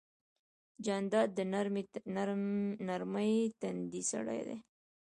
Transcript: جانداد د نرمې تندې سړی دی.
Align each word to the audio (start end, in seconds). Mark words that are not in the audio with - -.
جانداد 0.85 1.29
د 1.37 1.39
نرمې 2.95 3.37
تندې 3.61 4.01
سړی 4.11 4.39
دی. 4.47 4.57